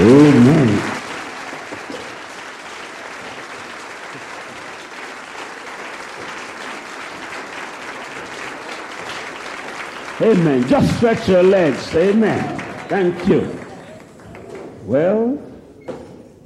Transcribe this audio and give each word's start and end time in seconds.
Oh, 0.00 0.30
amen. 0.30 0.98
Amen. 10.20 10.68
Just 10.68 10.96
stretch 10.98 11.28
your 11.28 11.42
legs. 11.42 11.92
Amen. 11.96 12.58
Thank 12.88 13.26
you. 13.26 13.58
Well, 14.84 15.36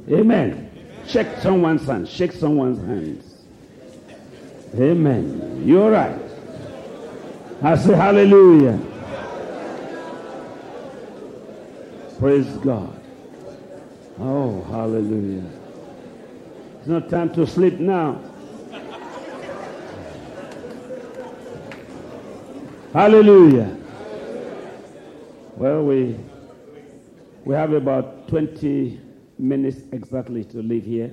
amen. 0.08 0.70
Shake 1.06 1.36
someone's 1.42 1.86
hand. 1.86 2.08
Shake 2.08 2.32
someone's 2.32 2.78
hands. 2.86 3.34
Amen. 4.76 5.62
You're 5.66 5.90
right. 5.90 6.18
I 7.62 7.76
say 7.76 7.94
hallelujah. 7.94 8.80
Praise 12.18 12.46
God. 12.64 13.01
Oh, 14.18 14.62
hallelujah. 14.64 15.44
It's 16.78 16.86
not 16.86 17.08
time 17.08 17.32
to 17.34 17.46
sleep 17.46 17.78
now. 17.80 18.20
Hallelujah. 22.92 23.74
Well, 25.56 25.84
we 25.84 26.16
we 27.44 27.54
have 27.54 27.72
about 27.72 28.28
20 28.28 29.00
minutes 29.38 29.80
exactly 29.92 30.44
to 30.44 30.58
leave 30.58 30.84
here 30.84 31.10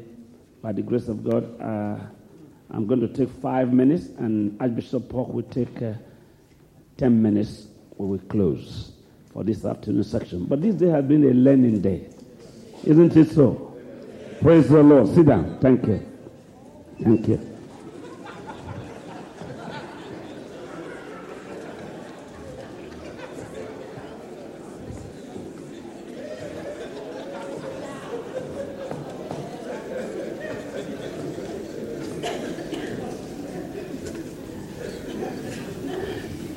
by 0.61 0.73
the 0.73 0.81
grace 0.81 1.07
of 1.07 1.23
God. 1.23 1.59
Uh, 1.61 1.97
I'm 2.71 2.85
going 2.85 2.99
to 2.99 3.07
take 3.07 3.29
five 3.41 3.71
minutes, 3.73 4.07
and 4.17 4.59
Archbishop 4.61 5.09
Paul 5.09 5.25
will 5.27 5.43
take 5.43 5.81
uh, 5.81 5.93
10 6.97 7.21
minutes. 7.21 7.67
We 7.97 8.07
will 8.07 8.25
close 8.27 8.91
for 9.31 9.43
this 9.43 9.65
afternoon 9.65 10.03
section. 10.03 10.45
But 10.45 10.61
this 10.61 10.75
day 10.75 10.89
has 10.89 11.05
been 11.05 11.23
a 11.23 11.33
learning 11.33 11.81
day. 11.81 12.09
Isn't 12.83 13.15
it 13.15 13.31
so? 13.31 13.77
Praise 14.41 14.69
the 14.69 14.81
Lord. 14.81 15.13
Sit 15.13 15.25
down. 15.25 15.59
Thank 15.59 15.85
you. 15.85 16.05
Thank 17.03 17.27
you. 17.27 17.49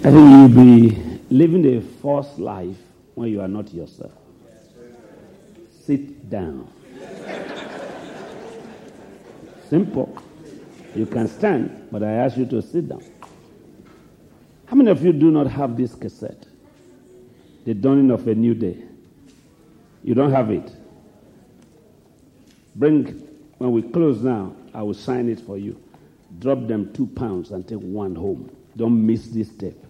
I 0.05 0.11
think 0.11 0.31
you'll 0.31 0.49
be 0.49 1.19
living 1.31 1.77
a 1.77 1.81
false 1.81 2.39
life 2.39 2.77
when 3.15 3.31
you 3.31 3.41
are 3.41 3.49
not 3.49 3.73
yourself. 3.73 4.22
Sit 5.85 6.31
down. 6.31 6.71
Simple. 9.69 10.17
You 10.95 11.07
can 11.07 11.27
stand, 11.27 11.89
but 11.91 12.05
I 12.05 12.13
ask 12.13 12.37
you 12.37 12.47
to 12.47 12.63
sit 12.63 12.89
down. 12.89 13.03
How 14.67 14.77
many 14.77 14.91
of 14.91 15.05
you 15.05 15.13
do 15.13 15.31
not 15.31 15.49
have 15.49 15.77
this 15.77 15.95
cassette? 15.95 16.47
The 17.65 17.75
dawning 17.75 18.11
of 18.11 18.29
a 18.29 18.35
new 18.35 18.55
day. 18.55 18.77
You 20.05 20.15
don't 20.15 20.31
have 20.31 20.51
it. 20.51 20.71
Bring, 22.77 23.07
when 23.59 23.73
we 23.73 23.83
close 23.83 24.23
now, 24.23 24.55
I 24.73 24.83
will 24.83 24.95
sign 24.95 25.29
it 25.29 25.41
for 25.41 25.59
you. 25.59 25.83
Drop 26.39 26.67
them 26.67 26.93
two 26.93 27.07
pounds 27.09 27.51
and 27.51 27.67
take 27.67 27.81
one 27.81 28.15
home. 28.15 28.55
Don't 28.77 29.05
miss 29.05 29.29
this 29.29 29.51
tape. 29.51 29.85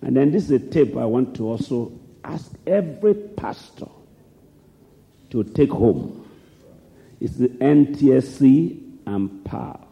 And 0.00 0.16
then 0.16 0.30
this 0.32 0.44
is 0.44 0.50
a 0.52 0.58
tape 0.58 0.96
I 0.96 1.04
want 1.04 1.36
to 1.36 1.48
also 1.48 1.92
ask 2.24 2.50
every 2.66 3.14
pastor 3.14 3.88
to 5.32 5.42
take 5.42 5.70
home. 5.70 6.28
It's 7.18 7.36
the 7.36 7.48
NTSC 7.48 8.98
and 9.06 9.42
PAL. 9.46 9.88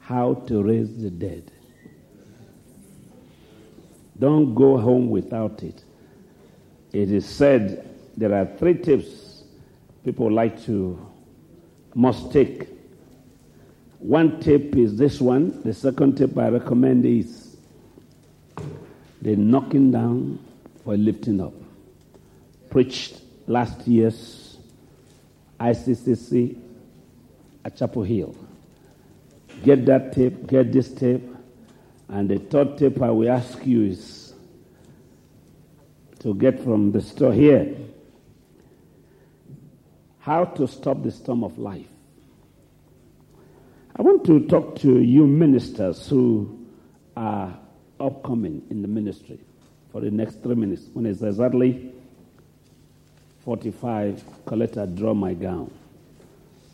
How 0.00 0.34
to 0.48 0.62
raise 0.64 1.00
the 1.00 1.10
dead. 1.10 1.52
Don't 4.18 4.52
go 4.56 4.78
home 4.78 5.10
without 5.10 5.62
it. 5.62 5.84
It 6.92 7.12
is 7.12 7.24
said 7.24 7.88
there 8.16 8.34
are 8.34 8.46
three 8.58 8.74
tips 8.74 9.44
people 10.04 10.30
like 10.30 10.60
to 10.64 10.98
must 11.94 12.32
take. 12.32 12.68
One 14.00 14.40
tip 14.40 14.74
is 14.74 14.96
this 14.96 15.20
one. 15.20 15.62
The 15.62 15.72
second 15.72 16.16
tip 16.16 16.36
I 16.36 16.48
recommend 16.48 17.06
is 17.06 17.56
the 19.22 19.36
knocking 19.36 19.92
down 19.92 20.40
for 20.82 20.96
lifting 20.96 21.40
up. 21.40 21.52
Preached 22.68 23.21
last 23.46 23.86
year's 23.86 24.58
ICCC 25.58 26.58
at 27.64 27.76
Chapel 27.76 28.02
Hill. 28.02 28.34
Get 29.64 29.86
that 29.86 30.12
tape, 30.12 30.46
get 30.46 30.72
this 30.72 30.92
tape, 30.92 31.22
and 32.08 32.28
the 32.28 32.38
third 32.38 32.78
tape 32.78 33.00
I 33.00 33.10
will 33.10 33.30
ask 33.30 33.64
you 33.64 33.84
is 33.84 34.34
to 36.20 36.34
get 36.34 36.62
from 36.62 36.92
the 36.92 37.00
store 37.00 37.32
here 37.32 37.76
how 40.20 40.44
to 40.44 40.68
stop 40.68 41.02
the 41.02 41.10
storm 41.10 41.42
of 41.42 41.58
life. 41.58 41.86
I 43.96 44.02
want 44.02 44.24
to 44.26 44.46
talk 44.46 44.76
to 44.80 45.00
you 45.00 45.26
ministers 45.26 46.08
who 46.08 46.66
are 47.16 47.58
upcoming 48.00 48.62
in 48.70 48.82
the 48.82 48.88
ministry 48.88 49.38
for 49.90 50.00
the 50.00 50.10
next 50.10 50.42
three 50.42 50.54
minutes. 50.54 50.88
When 50.92 51.06
it's 51.06 51.22
exactly 51.22 51.92
45, 53.44 54.24
Coletta, 54.46 54.96
draw 54.96 55.14
my 55.14 55.34
gown. 55.34 55.70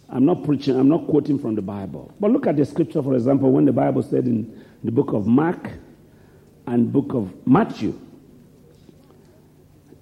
I'm 0.08 0.24
not 0.24 0.44
preaching, 0.44 0.76
I'm 0.76 0.88
not 0.88 1.06
quoting 1.06 1.38
from 1.38 1.54
the 1.54 1.62
Bible. 1.62 2.14
But 2.18 2.30
look 2.30 2.46
at 2.46 2.56
the 2.56 2.64
scripture, 2.64 3.02
for 3.02 3.14
example, 3.14 3.50
when 3.50 3.64
the 3.64 3.72
Bible 3.72 4.02
said 4.02 4.26
in 4.26 4.64
the 4.82 4.90
book 4.90 5.12
of 5.12 5.26
Mark 5.26 5.70
and 6.66 6.92
book 6.92 7.14
of 7.14 7.46
Matthew, 7.46 7.98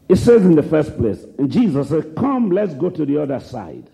it 0.09 0.17
says 0.17 0.43
in 0.45 0.55
the 0.55 0.63
first 0.63 0.97
place, 0.97 1.25
and 1.39 1.51
Jesus 1.51 1.89
said, 1.89 2.15
Come, 2.17 2.51
let's 2.51 2.75
go 2.75 2.91
to 2.91 3.05
the 3.05 3.21
other 3.21 3.41
side. 3.41 3.91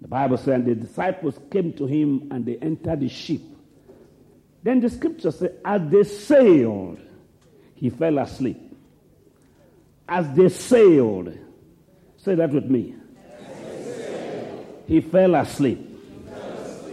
The 0.00 0.08
Bible 0.08 0.36
said, 0.36 0.64
the 0.64 0.74
disciples 0.76 1.36
came 1.50 1.72
to 1.72 1.86
him 1.86 2.28
and 2.30 2.46
they 2.46 2.56
entered 2.58 3.00
the 3.00 3.08
ship. 3.08 3.40
Then 4.62 4.80
the 4.80 4.88
scripture 4.88 5.32
said, 5.32 5.58
as 5.64 5.82
they 5.90 6.04
sailed, 6.04 7.00
he 7.74 7.90
fell 7.90 8.18
asleep. 8.18 8.75
As 10.08 10.32
they 10.34 10.48
sailed, 10.48 11.36
say 12.16 12.34
that 12.36 12.52
with 12.52 12.66
me. 12.66 12.94
He 14.86 15.00
fell 15.00 15.34
asleep. 15.34 15.82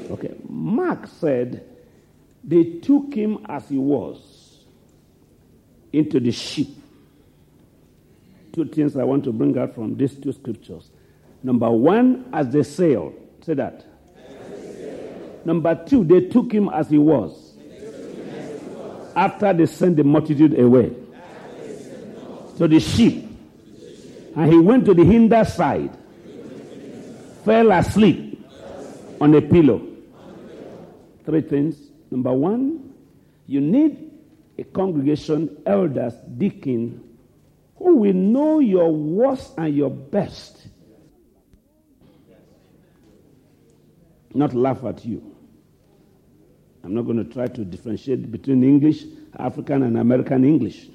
Okay. 0.09 0.34
Mark 0.47 1.07
said 1.07 1.63
they 2.44 2.63
took 2.79 3.13
him 3.13 3.46
as 3.47 3.69
he 3.69 3.78
was 3.78 4.66
into 5.91 6.19
the 6.19 6.31
ship. 6.31 6.68
Two 8.52 8.66
things 8.66 8.97
I 8.97 9.03
want 9.03 9.23
to 9.25 9.31
bring 9.31 9.57
out 9.57 9.75
from 9.75 9.96
these 9.96 10.16
two 10.16 10.31
scriptures. 10.31 10.90
Number 11.44 11.69
one, 11.69 12.29
as 12.34 12.50
they 12.50 12.63
sailed. 12.63 13.13
Say 13.41 13.53
that. 13.56 13.85
Number 15.46 15.84
two, 15.85 16.03
they 16.03 16.22
took 16.29 16.52
him 16.52 16.69
as 16.69 16.90
he 16.90 16.97
was. 16.97 17.53
After 19.16 19.53
they 19.53 19.68
sent 19.68 19.97
the 19.97 20.03
multitude 20.03 20.59
away 20.59 20.96
to 22.58 22.68
the 22.68 22.80
ship. 22.80 23.14
And 24.36 24.52
he 24.52 24.58
went 24.58 24.86
to 24.86 24.94
the 24.94 25.03
hinder 25.03 25.46
side, 25.46 25.96
fell 27.46 27.72
asleep 27.72 28.46
on 29.22 29.34
a 29.36 29.41
pillow. 29.41 29.88
Three 31.25 31.41
things. 31.41 31.78
Number 32.09 32.34
one, 32.34 32.94
you 33.47 33.62
need 33.62 34.12
a 34.58 34.64
congregation, 34.64 35.62
elders, 35.66 36.14
deacon, 36.38 37.03
who 37.78 37.97
will 37.97 38.14
know 38.14 38.59
your 38.59 38.91
worst 38.91 39.53
and 39.58 39.76
your 39.76 39.90
best. 39.90 40.67
Not 44.34 44.53
laugh 44.53 44.84
at 44.84 45.05
you. 45.05 45.35
I'm 46.84 46.94
not 46.94 47.03
going 47.03 47.17
to 47.17 47.34
try 47.34 47.47
to 47.47 47.64
differentiate 47.64 48.32
between 48.32 48.64
English, 48.64 49.03
African, 49.38 49.84
and 49.84 49.97
American 49.97 50.44
English. 50.44 50.88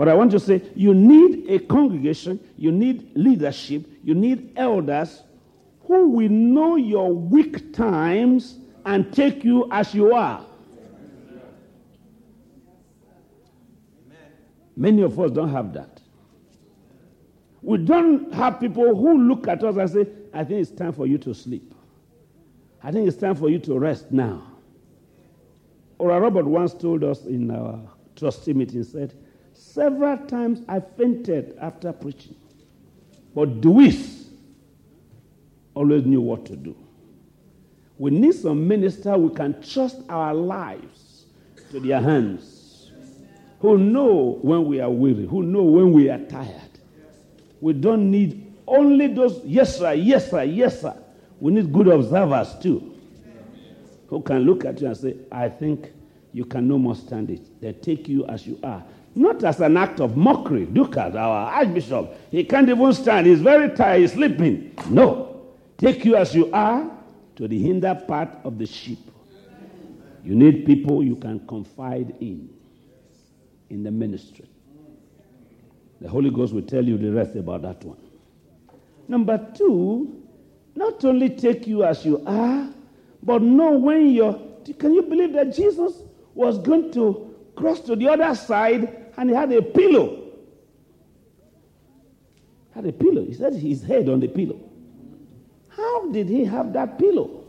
But 0.00 0.08
I 0.08 0.14
want 0.14 0.30
to 0.30 0.40
say 0.40 0.62
you 0.74 0.94
need 0.94 1.50
a 1.50 1.58
congregation, 1.58 2.40
you 2.56 2.72
need 2.72 3.10
leadership, 3.14 3.86
you 4.02 4.14
need 4.14 4.54
elders 4.56 5.24
who 5.82 6.08
will 6.08 6.30
know 6.30 6.76
your 6.76 7.12
weak 7.12 7.74
times 7.74 8.56
and 8.86 9.12
take 9.12 9.44
you 9.44 9.70
as 9.70 9.94
you 9.94 10.14
are. 10.14 10.42
Many 14.74 15.02
of 15.02 15.20
us 15.20 15.32
don't 15.32 15.50
have 15.50 15.74
that. 15.74 16.00
We 17.60 17.76
don't 17.76 18.32
have 18.32 18.58
people 18.58 18.96
who 18.96 19.28
look 19.28 19.48
at 19.48 19.62
us 19.62 19.76
and 19.76 19.90
say, 19.90 20.10
I 20.32 20.44
think 20.44 20.62
it's 20.62 20.70
time 20.70 20.94
for 20.94 21.06
you 21.06 21.18
to 21.18 21.34
sleep. 21.34 21.74
I 22.82 22.90
think 22.90 23.06
it's 23.06 23.18
time 23.18 23.34
for 23.34 23.50
you 23.50 23.58
to 23.58 23.78
rest 23.78 24.10
now. 24.10 24.44
Or 25.98 26.18
Robert 26.18 26.46
once 26.46 26.72
told 26.72 27.04
us 27.04 27.26
in 27.26 27.50
our 27.50 27.78
trustee 28.16 28.54
meeting, 28.54 28.82
said, 28.82 29.14
Several 29.60 30.16
times 30.16 30.62
I 30.68 30.80
fainted 30.80 31.56
after 31.60 31.92
preaching. 31.92 32.34
But 33.34 33.60
Dewis 33.60 34.30
always 35.74 36.04
knew 36.06 36.22
what 36.22 36.46
to 36.46 36.56
do. 36.56 36.74
We 37.98 38.10
need 38.10 38.34
some 38.34 38.66
minister 38.66 39.16
we 39.18 39.34
can 39.34 39.62
trust 39.62 39.98
our 40.08 40.32
lives 40.32 41.26
to 41.70 41.78
their 41.78 42.00
hands, 42.00 42.90
who 43.60 43.76
know 43.76 44.38
when 44.40 44.64
we 44.64 44.80
are 44.80 44.90
weary, 44.90 45.26
who 45.26 45.42
know 45.42 45.62
when 45.62 45.92
we 45.92 46.08
are 46.08 46.18
tired. 46.18 46.70
We 47.60 47.74
don't 47.74 48.10
need 48.10 48.54
only 48.66 49.08
those, 49.08 49.42
yes, 49.44 49.78
sir, 49.78 49.92
yes, 49.92 50.30
sir, 50.30 50.42
yes, 50.42 50.80
sir. 50.80 50.96
We 51.38 51.52
need 51.52 51.70
good 51.70 51.88
observers 51.88 52.54
too, 52.62 52.96
who 54.08 54.22
can 54.22 54.38
look 54.40 54.64
at 54.64 54.80
you 54.80 54.86
and 54.86 54.96
say, 54.96 55.16
I 55.30 55.50
think 55.50 55.92
you 56.32 56.46
can 56.46 56.66
no 56.66 56.78
more 56.78 56.96
stand 56.96 57.28
it. 57.28 57.60
They 57.60 57.74
take 57.74 58.08
you 58.08 58.24
as 58.26 58.46
you 58.46 58.58
are. 58.62 58.82
Not 59.14 59.42
as 59.42 59.60
an 59.60 59.76
act 59.76 60.00
of 60.00 60.16
mockery. 60.16 60.66
Look 60.66 60.96
at 60.96 61.16
our 61.16 61.52
Archbishop. 61.52 62.16
He 62.30 62.44
can't 62.44 62.68
even 62.68 62.92
stand. 62.92 63.26
He's 63.26 63.40
very 63.40 63.74
tired. 63.74 64.02
He's 64.02 64.12
sleeping. 64.12 64.72
No. 64.88 65.42
Take 65.78 66.04
you 66.04 66.14
as 66.16 66.34
you 66.34 66.50
are 66.52 66.90
to 67.36 67.48
the 67.48 67.58
hinder 67.58 67.94
part 68.06 68.28
of 68.44 68.58
the 68.58 68.66
ship. 68.66 68.98
You 70.22 70.34
need 70.34 70.66
people 70.66 71.02
you 71.02 71.16
can 71.16 71.46
confide 71.46 72.14
in 72.20 72.50
in 73.70 73.82
the 73.82 73.90
ministry. 73.90 74.48
The 76.00 76.08
Holy 76.08 76.30
Ghost 76.30 76.52
will 76.52 76.62
tell 76.62 76.84
you 76.84 76.98
the 76.98 77.10
rest 77.12 77.36
about 77.36 77.62
that 77.62 77.82
one. 77.84 77.98
Number 79.08 79.38
two, 79.56 80.22
not 80.74 81.04
only 81.04 81.30
take 81.30 81.66
you 81.66 81.84
as 81.84 82.04
you 82.04 82.22
are, 82.26 82.68
but 83.22 83.42
know 83.42 83.72
when 83.72 84.10
you're. 84.10 84.40
Can 84.78 84.94
you 84.94 85.02
believe 85.02 85.32
that 85.32 85.54
Jesus 85.54 86.02
was 86.34 86.58
going 86.58 86.92
to 86.92 87.34
cross 87.56 87.80
to 87.80 87.96
the 87.96 88.08
other 88.08 88.34
side 88.34 88.99
and 89.20 89.28
he 89.28 89.36
had 89.36 89.52
a 89.52 89.60
pillow? 89.60 90.30
Had 92.74 92.86
a 92.86 92.92
pillow. 92.92 93.22
He 93.22 93.34
said 93.34 93.54
his 93.54 93.82
head 93.82 94.08
on 94.08 94.18
the 94.18 94.28
pillow. 94.28 94.58
How 95.68 96.10
did 96.10 96.26
he 96.26 96.46
have 96.46 96.72
that 96.72 96.98
pillow? 96.98 97.44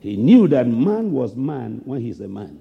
He 0.00 0.16
knew 0.16 0.48
that 0.48 0.66
man 0.66 1.12
was 1.12 1.36
man 1.36 1.82
when 1.84 2.00
he's 2.00 2.20
a 2.20 2.26
man. 2.26 2.60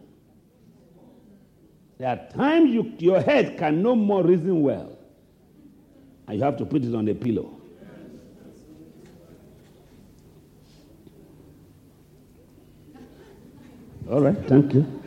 There 1.98 2.10
are 2.10 2.30
times 2.38 2.70
you, 2.70 2.94
your 3.00 3.22
head 3.22 3.58
can 3.58 3.82
no 3.82 3.96
more 3.96 4.24
reason 4.24 4.62
well, 4.62 5.00
and 6.28 6.38
you 6.38 6.44
have 6.44 6.58
to 6.58 6.66
put 6.66 6.84
it 6.84 6.94
on 6.94 7.06
the 7.06 7.16
pillow. 7.16 7.60
All 14.12 14.22
right, 14.22 14.38
thank 14.48 14.76
you. 14.76 15.02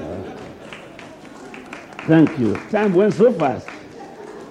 Uh, 0.00 0.38
thank 2.08 2.38
you. 2.38 2.54
Time 2.70 2.94
went 2.94 3.14
so 3.14 3.32
fast. 3.32 3.68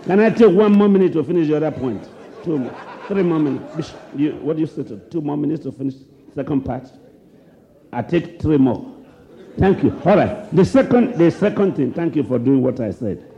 Can 0.03 0.21
I 0.21 0.29
take 0.29 0.51
one 0.51 0.71
more 0.71 0.87
minute 0.87 1.11
to 1.13 1.23
finish 1.23 1.47
the 1.47 1.57
other 1.57 1.71
point? 1.71 2.07
Two 2.43 2.59
more, 2.59 2.75
three 3.07 3.23
more 3.23 3.39
minutes. 3.39 3.93
You, 4.15 4.33
what 4.35 4.55
do 4.55 4.61
you 4.61 4.67
say 4.67 4.83
to 4.83 4.97
two 5.09 5.19
more 5.19 5.35
minutes 5.35 5.63
to 5.63 5.71
finish 5.73 5.95
second 6.33 6.61
part? 6.63 6.89
I 7.91 8.01
take 8.03 8.39
three 8.41 8.57
more. 8.57 8.93
Thank 9.57 9.83
you. 9.83 9.99
All 10.05 10.15
right. 10.15 10.55
The 10.55 10.63
second, 10.63 11.15
the 11.15 11.31
second 11.31 11.75
thing. 11.75 11.91
Thank 11.91 12.15
you 12.15 12.23
for 12.23 12.37
doing 12.37 12.61
what 12.61 12.79
I 12.79 12.91
said. 12.91 13.29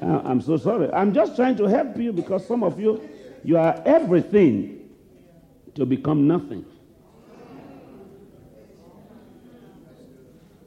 Uh, 0.00 0.22
I'm 0.24 0.40
so 0.40 0.56
sorry. 0.56 0.90
I'm 0.92 1.12
just 1.12 1.36
trying 1.36 1.56
to 1.56 1.64
help 1.64 1.96
you 1.98 2.12
because 2.12 2.46
some 2.46 2.62
of 2.62 2.80
you, 2.80 3.06
you 3.44 3.58
are 3.58 3.82
everything 3.84 4.88
to 5.74 5.84
become 5.84 6.26
nothing. 6.26 6.64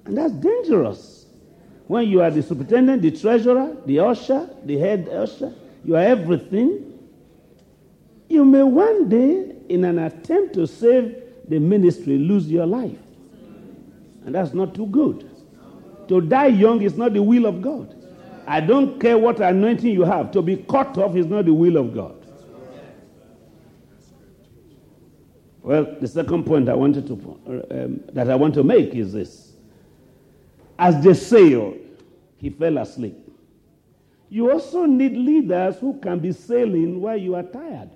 And 0.06 0.18
that's 0.18 0.33
dangerous. 0.33 1.22
When 1.88 2.07
you 2.07 2.21
are 2.21 2.31
the 2.31 2.41
superintendent, 2.41 3.01
the 3.01 3.12
treasurer, 3.12 3.75
the 3.85 4.00
usher, 4.00 4.50
the 4.63 4.77
head 4.77 5.09
usher, 5.09 5.53
you 5.83 5.95
are 5.95 6.01
everything. 6.01 6.97
You 8.30 8.45
may 8.45 8.63
one 8.63 9.09
day, 9.09 9.56
in 9.69 9.83
an 9.83 10.00
attempt 10.00 10.53
to 10.56 10.65
save 10.65 11.15
the 11.47 11.59
ministry, 11.59 12.18
lose 12.18 12.50
your 12.50 12.65
life. 12.65 12.97
And 14.25 14.33
that's 14.33 14.53
not 14.53 14.74
too 14.74 14.85
good. 14.88 15.30
To 16.07 16.21
die 16.21 16.47
young 16.47 16.81
is 16.81 16.95
not 16.95 17.13
the 17.13 17.21
will 17.21 17.45
of 17.45 17.62
God. 17.62 17.95
I 18.47 18.59
don't 18.59 19.00
care 19.00 19.18
what 19.18 19.39
anointing 19.39 19.91
you 19.94 20.03
have. 20.03 20.31
To 20.31 20.41
be 20.41 20.57
cut 20.57 20.97
off 20.97 21.15
is 21.15 21.25
not 21.25 21.45
the 21.45 21.53
will 21.53 21.77
of 21.77 21.94
God. 21.94 22.15
Well, 25.62 25.95
the 26.00 26.07
second 26.07 26.44
point 26.44 26.68
I 26.68 26.74
wanted 26.74 27.07
to 27.07 27.13
um, 27.71 28.01
that 28.12 28.30
I 28.30 28.35
want 28.35 28.53
to 28.56 28.63
make 28.63 28.94
is 28.95 29.13
this: 29.13 29.52
as 30.77 31.03
they 31.03 31.13
sailed, 31.13 31.77
oh, 31.77 32.03
he 32.37 32.49
fell 32.49 32.77
asleep. 32.77 33.17
You 34.29 34.51
also 34.51 34.85
need 34.85 35.13
leaders 35.13 35.77
who 35.77 35.99
can 35.99 36.19
be 36.19 36.31
sailing 36.31 36.99
while 37.01 37.17
you 37.17 37.35
are 37.35 37.43
tired. 37.43 37.89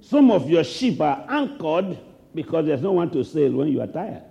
Some 0.00 0.30
of 0.30 0.50
your 0.50 0.64
sheep 0.64 1.00
are 1.00 1.24
anchored 1.28 1.96
because 2.34 2.66
there's 2.66 2.82
no 2.82 2.92
one 2.92 3.10
to 3.10 3.24
sail 3.24 3.52
when 3.52 3.68
you 3.68 3.80
are 3.80 3.86
tired. 3.86 4.24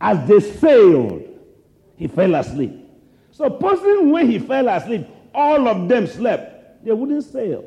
As 0.00 0.26
they 0.28 0.40
sailed, 0.40 1.22
he 1.96 2.08
fell 2.08 2.34
asleep. 2.34 2.72
Supposing 3.30 4.10
when 4.10 4.30
he 4.30 4.38
fell 4.38 4.68
asleep, 4.68 5.06
all 5.34 5.68
of 5.68 5.88
them 5.88 6.06
slept, 6.06 6.84
they 6.84 6.92
wouldn't 6.92 7.24
sail. 7.24 7.64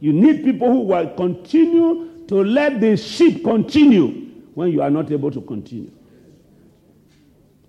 You 0.00 0.12
need 0.14 0.44
people 0.44 0.68
who 0.70 0.80
will 0.80 1.08
continue 1.14 2.24
to 2.26 2.36
let 2.42 2.80
the 2.80 2.96
sheep 2.96 3.44
continue 3.44 4.28
when 4.54 4.72
you 4.72 4.82
are 4.82 4.90
not 4.90 5.10
able 5.10 5.30
to 5.30 5.40
continue. 5.42 5.90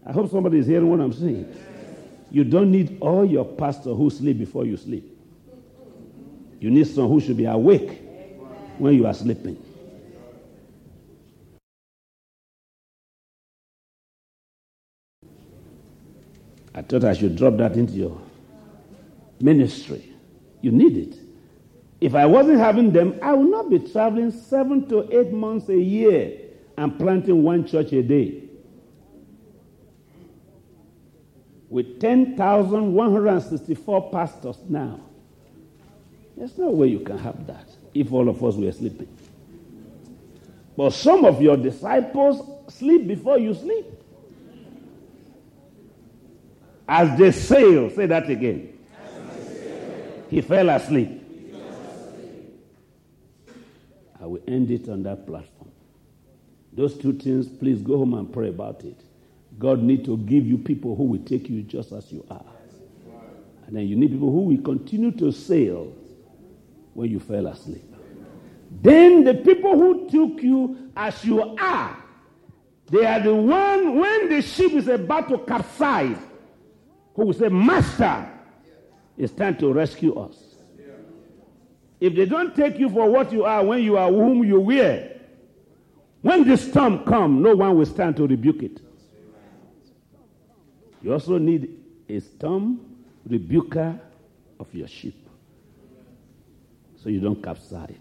I 0.06 0.12
hope 0.14 0.32
somebody 0.32 0.60
is 0.60 0.68
hearing 0.68 0.90
what 0.90 1.00
I'm 1.02 1.14
saying. 1.14 1.54
You 2.32 2.46
don't 2.46 2.72
need 2.72 2.98
all 3.02 3.26
your 3.26 3.46
pastor 3.46 3.94
who 3.94 4.10
sleep 4.10 4.40
before 4.40 4.66
you 4.66 4.78
sleep. 4.78 5.18
You 6.60 6.70
need 6.72 6.88
someone 6.88 7.12
who 7.12 7.20
should 7.20 7.38
be 7.38 7.46
awake 7.46 8.02
when 8.78 8.94
you 8.96 9.06
are 9.06 9.14
sleeping. 9.14 9.62
I 16.74 16.82
thought 16.82 17.04
I 17.04 17.14
should 17.14 17.36
drop 17.36 17.58
that 17.58 17.76
into 17.76 17.94
your 17.94 18.22
ministry. 19.42 20.14
You 20.62 20.72
need 20.72 20.98
it. 20.98 21.21
If 22.02 22.16
I 22.16 22.26
wasn't 22.26 22.58
having 22.58 22.92
them, 22.92 23.18
I 23.22 23.34
would 23.34 23.50
not 23.50 23.70
be 23.70 23.80
traveling 23.80 24.32
seven 24.32 24.90
to 24.90 25.08
eight 25.18 25.32
months 25.32 25.70
a 25.70 25.78
year 25.78 26.38
and 26.78 26.98
planting 26.98 27.44
one 27.44 27.66
church 27.66 27.94
a 27.94 28.04
day. 28.04 28.42
with 31.72 32.00
10,164 32.02 34.12
pastors 34.12 34.58
now. 34.68 35.00
There's 36.36 36.58
no 36.58 36.70
way 36.70 36.88
you 36.88 37.00
can 37.00 37.18
have 37.18 37.48
that 37.48 37.70
if 37.94 38.12
all 38.12 38.28
of 38.28 38.44
us 38.44 38.56
were 38.56 38.74
sleeping. 38.74 39.08
But 40.76 40.92
some 40.92 41.24
of 41.24 41.42
your 41.42 41.56
disciples 41.56 42.74
sleep 42.74 43.08
before 43.08 43.40
you 43.40 43.54
sleep. 43.54 43.86
As 46.90 47.18
they 47.18 47.32
sail, 47.32 47.90
say 47.92 48.06
that 48.06 48.30
again. 48.30 48.78
He 50.30 50.42
fell 50.42 50.70
asleep. 50.72 51.21
I 54.22 54.26
will 54.26 54.42
end 54.48 54.70
it 54.70 54.88
on 54.88 55.04
that 55.04 55.26
platform. 55.26 55.72
Those 56.74 56.98
two 56.98 57.14
things, 57.14 57.48
please 57.48 57.82
go 57.82 57.98
home 57.98 58.14
and 58.14 58.32
pray 58.32 58.50
about 58.50 58.84
it. 58.84 59.02
God 59.58 59.82
need 59.82 60.06
to 60.06 60.18
give 60.18 60.46
you 60.46 60.58
people 60.58 60.96
who 60.96 61.04
will 61.04 61.24
take 61.24 61.50
you 61.50 61.64
just 61.64 61.92
as 61.92 62.12
you 62.12 62.26
are. 62.30 62.46
And 63.66 63.76
then 63.76 63.88
you 63.88 63.96
need 63.96 64.12
people 64.12 64.32
who 64.32 64.42
will 64.42 64.62
continue 64.62 65.12
to 65.12 65.32
sail 65.32 65.94
when 66.94 67.10
you 67.10 67.20
fell 67.20 67.48
asleep. 67.48 67.84
Then 68.82 69.24
the 69.24 69.34
people 69.34 69.78
who 69.78 70.10
took 70.10 70.42
you 70.42 70.92
as 70.96 71.26
you 71.26 71.42
are, 71.58 71.98
they 72.90 73.06
are 73.06 73.20
the 73.22 73.34
one 73.34 74.00
when 74.00 74.30
the 74.30 74.42
ship 74.42 74.74
is 74.74 74.88
about 74.88 75.30
to 75.30 75.40
capsize, 75.40 76.18
who 77.16 77.26
will 77.26 77.34
say, 77.34 77.50
Master, 77.50 78.30
it's 79.18 79.34
time 79.34 79.58
to 79.58 79.74
rescue 79.74 80.14
us. 80.16 80.51
If 82.02 82.16
they 82.16 82.26
don't 82.26 82.56
take 82.56 82.80
you 82.80 82.90
for 82.90 83.08
what 83.10 83.32
you 83.32 83.46
are 83.46 83.64
when 83.64 83.84
you 83.84 83.96
are 83.96 84.10
whom 84.10 84.44
you 84.44 84.60
were, 84.60 85.08
when 86.22 86.48
the 86.48 86.58
storm 86.58 87.06
comes, 87.06 87.42
no 87.44 87.56
one 87.56 87.78
will 87.78 87.86
stand 87.86 88.18
to 88.18 88.26
rebuke 88.28 88.64
it. 88.64 88.82
You 91.04 91.14
also 91.14 91.38
need 91.38 91.78
a 92.10 92.20
storm 92.20 92.80
rebuker 93.26 94.00
of 94.60 94.74
your 94.74 94.88
ship 94.88 95.14
so 97.02 97.10
you 97.10 97.20
don't 97.20 97.42
capsize. 97.42 97.96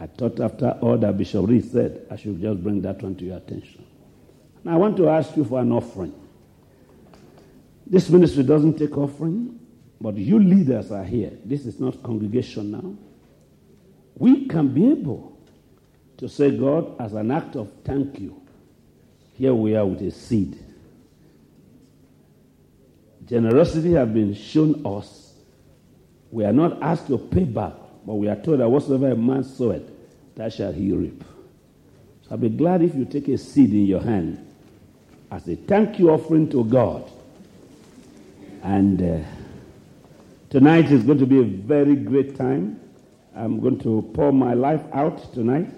I 0.00 0.06
thought 0.06 0.40
after 0.40 0.70
all 0.82 0.96
that 0.98 1.16
Bishop 1.16 1.48
Reed 1.48 1.70
said, 1.70 2.06
I 2.10 2.16
should 2.16 2.40
just 2.40 2.62
bring 2.62 2.82
that 2.82 3.02
one 3.02 3.16
to 3.16 3.24
your 3.24 3.38
attention. 3.38 3.84
Now 4.64 4.74
I 4.74 4.76
want 4.76 4.96
to 4.98 5.08
ask 5.08 5.36
you 5.36 5.44
for 5.44 5.60
an 5.60 5.72
offering. 5.72 6.14
This 7.86 8.08
ministry 8.10 8.44
doesn't 8.44 8.78
take 8.78 8.96
offering, 8.96 9.57
but 10.00 10.16
you 10.16 10.38
leaders 10.38 10.92
are 10.92 11.04
here. 11.04 11.32
This 11.44 11.66
is 11.66 11.80
not 11.80 12.02
congregation 12.02 12.70
now. 12.70 12.94
we 14.18 14.46
can 14.46 14.68
be 14.68 14.90
able 14.90 15.38
to 16.18 16.28
say, 16.28 16.50
God, 16.56 17.00
as 17.00 17.14
an 17.14 17.30
act 17.30 17.54
of 17.56 17.70
thank 17.84 18.18
you, 18.18 18.40
here 19.34 19.54
we 19.54 19.76
are 19.76 19.86
with 19.86 20.02
a 20.02 20.10
seed. 20.10 20.58
Generosity 23.24 23.92
has 23.92 24.08
been 24.08 24.34
shown 24.34 24.84
us. 24.84 25.34
We 26.30 26.44
are 26.44 26.52
not 26.52 26.82
asked 26.82 27.06
to 27.08 27.18
pay 27.18 27.44
back, 27.44 27.74
but 28.04 28.14
we 28.14 28.28
are 28.28 28.36
told 28.36 28.58
that 28.60 28.68
whatsoever 28.68 29.12
a 29.12 29.16
man 29.16 29.44
soweth, 29.44 29.88
that 30.34 30.52
shall 30.52 30.72
he 30.72 30.92
reap. 30.92 31.22
So 32.22 32.32
I'll 32.32 32.38
be 32.38 32.48
glad 32.48 32.82
if 32.82 32.94
you 32.94 33.04
take 33.04 33.28
a 33.28 33.38
seed 33.38 33.70
in 33.70 33.86
your 33.86 34.02
hand 34.02 34.44
as 35.30 35.46
a 35.48 35.54
thank 35.54 35.98
you 35.98 36.10
offering 36.10 36.50
to 36.50 36.64
God. 36.64 37.08
And 38.62 39.00
uh, 39.00 39.24
tonight 40.50 40.90
is 40.90 41.02
going 41.02 41.18
to 41.18 41.26
be 41.26 41.38
a 41.40 41.44
very 41.44 41.96
great 41.96 42.36
time. 42.36 42.80
I'm 43.34 43.60
going 43.60 43.78
to 43.80 44.10
pour 44.14 44.32
my 44.32 44.54
life 44.54 44.82
out 44.92 45.32
tonight. 45.32 45.70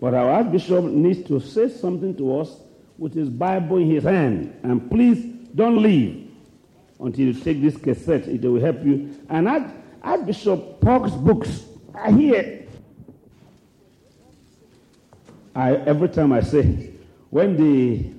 But 0.00 0.14
our 0.14 0.30
Archbishop 0.30 0.84
needs 0.84 1.26
to 1.28 1.40
say 1.40 1.68
something 1.68 2.16
to 2.16 2.40
us 2.40 2.60
with 2.98 3.14
his 3.14 3.28
Bible 3.28 3.76
in 3.76 3.90
his 3.90 4.04
hand. 4.04 4.58
And 4.62 4.90
please 4.90 5.24
don't 5.54 5.82
leave 5.82 6.30
until 6.98 7.26
you 7.26 7.34
take 7.34 7.60
this 7.60 7.76
cassette. 7.76 8.26
It 8.28 8.42
will 8.42 8.60
help 8.60 8.84
you. 8.84 9.14
And 9.28 9.48
Archbishop 10.02 10.80
Park's 10.80 11.12
books 11.12 11.64
are 11.94 12.10
here. 12.12 12.66
I, 15.54 15.76
every 15.76 16.08
time 16.08 16.32
I 16.32 16.40
say, 16.40 16.90
when 17.30 17.56
the 17.56 18.10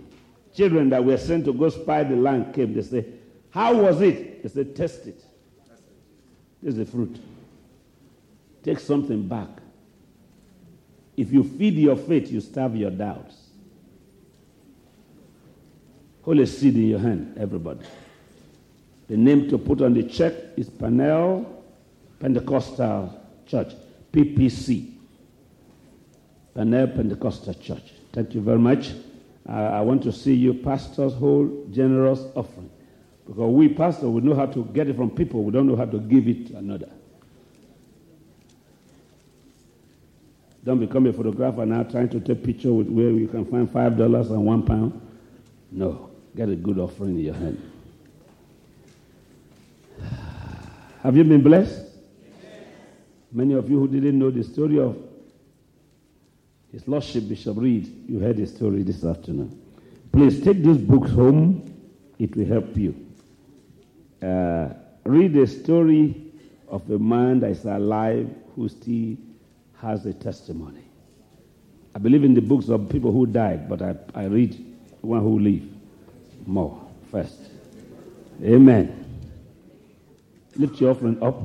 children 0.55 0.89
that 0.89 1.03
were 1.03 1.17
sent 1.17 1.45
to 1.45 1.53
go 1.53 1.69
spy 1.69 2.03
the 2.03 2.15
land 2.15 2.53
came, 2.53 2.73
they 2.73 2.81
say, 2.81 3.05
How 3.49 3.75
was 3.75 4.01
it? 4.01 4.43
They 4.43 4.49
said, 4.49 4.75
Test 4.75 5.07
it. 5.07 5.23
This 6.63 6.75
is 6.75 6.77
the 6.77 6.85
fruit. 6.85 7.19
Take 8.63 8.79
something 8.79 9.27
back. 9.27 9.49
If 11.17 11.33
you 11.33 11.43
feed 11.43 11.73
your 11.73 11.97
faith, 11.97 12.31
you 12.31 12.39
starve 12.39 12.77
your 12.77 12.89
doubts. 12.89 13.35
Hold 16.21 16.39
a 16.39 16.47
seed 16.47 16.75
in 16.75 16.87
your 16.87 16.99
hand, 16.99 17.35
everybody. 17.37 17.81
The 19.09 19.17
name 19.17 19.49
to 19.49 19.57
put 19.57 19.81
on 19.81 19.93
the 19.93 20.03
check 20.03 20.33
is 20.55 20.69
Panel 20.69 21.65
Pentecostal 22.21 23.21
Church, 23.45 23.73
PPC. 24.13 24.93
Panel 26.55 26.87
Pentecostal 26.87 27.55
Church. 27.55 27.91
Thank 28.13 28.33
you 28.35 28.39
very 28.39 28.59
much. 28.59 28.93
Uh, 29.47 29.51
I 29.51 29.81
want 29.81 30.01
to 30.03 30.13
see 30.13 30.33
you 30.33 30.53
pastors 30.53 31.13
hold 31.13 31.73
generous 31.73 32.21
offering. 32.35 32.69
Because 33.25 33.53
we 33.53 33.69
pastors, 33.69 34.05
we 34.05 34.21
know 34.21 34.35
how 34.35 34.45
to 34.47 34.65
get 34.65 34.87
it 34.87 34.95
from 34.95 35.09
people. 35.09 35.43
We 35.43 35.51
don't 35.51 35.67
know 35.67 35.75
how 35.75 35.85
to 35.85 35.99
give 35.99 36.27
it 36.27 36.47
to 36.47 36.57
another. 36.57 36.89
Don't 40.65 40.79
become 40.79 41.07
a 41.07 41.13
photographer 41.13 41.65
now 41.65 41.83
trying 41.83 42.09
to 42.09 42.19
take 42.19 42.43
picture 42.43 42.71
with 42.71 42.87
where 42.87 43.09
you 43.09 43.27
can 43.27 43.45
find 43.45 43.69
five 43.69 43.97
dollars 43.97 44.29
and 44.29 44.45
one 44.45 44.63
pound. 44.63 44.99
No, 45.71 46.09
get 46.35 46.49
a 46.49 46.55
good 46.55 46.79
offering 46.79 47.15
in 47.15 47.25
your 47.25 47.33
hand. 47.33 47.71
Have 51.01 51.17
you 51.17 51.23
been 51.25 51.41
blessed? 51.41 51.81
Many 53.31 53.55
of 53.55 53.69
you 53.69 53.79
who 53.79 53.87
didn't 53.87 54.17
know 54.17 54.31
the 54.31 54.43
story 54.43 54.79
of 54.79 54.97
His 56.71 56.87
Lordship 56.87 57.27
Bishop 57.27 57.57
Reed, 57.57 58.05
you 58.07 58.19
heard 58.19 58.37
the 58.37 58.47
story 58.47 58.83
this 58.83 59.03
afternoon. 59.03 59.59
Please 60.13 60.41
take 60.41 60.63
these 60.63 60.77
books 60.77 61.11
home. 61.11 61.69
It 62.19 62.35
will 62.37 62.45
help 62.45 62.77
you. 62.77 62.95
Uh, 64.23 64.73
read 65.03 65.33
the 65.33 65.45
story 65.45 66.31
of 66.69 66.89
a 66.89 66.97
man 66.97 67.41
that 67.41 67.51
is 67.51 67.65
alive 67.65 68.29
who 68.55 68.69
still 68.69 69.17
has 69.81 70.05
a 70.05 70.13
testimony. 70.13 70.83
I 71.93 71.99
believe 71.99 72.23
in 72.23 72.33
the 72.33 72.41
books 72.41 72.69
of 72.69 72.89
people 72.89 73.11
who 73.11 73.25
died, 73.25 73.67
but 73.67 73.81
I, 73.81 73.95
I 74.15 74.25
read 74.25 74.75
one 75.01 75.21
who 75.21 75.39
live 75.39 75.63
more 76.45 76.81
first. 77.11 77.37
Amen. 78.41 78.99
Lift 80.55 80.79
your 80.79 80.91
offering 80.91 81.21
up. 81.21 81.41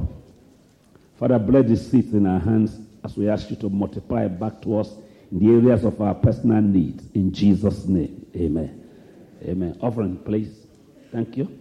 Father, 1.19 1.39
bless 1.39 1.67
this 1.67 1.91
seed 1.91 2.13
in 2.13 2.27
our 2.27 2.39
hands 2.39 2.79
as 3.05 3.17
we 3.17 3.29
ask 3.29 3.51
you 3.51 3.57
to 3.57 3.69
multiply 3.69 4.29
back 4.29 4.63
to 4.63 4.79
us 4.79 4.95
in 5.33 5.41
the 5.41 5.53
areas 5.53 5.85
of 5.85 6.01
our 6.01 6.15
personal 6.15 6.63
needs. 6.63 7.05
In 7.15 7.33
Jesus' 7.33 7.87
name, 7.87 8.25
amen. 8.37 8.89
Amen. 9.45 9.79
Offering, 9.83 10.17
please. 10.19 10.67
Thank 11.11 11.37
you. 11.37 11.61